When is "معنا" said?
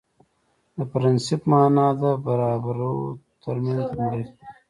1.51-1.87